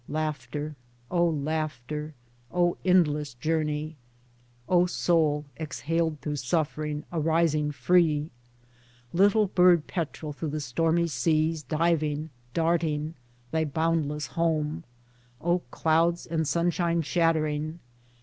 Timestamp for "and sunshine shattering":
16.25-17.79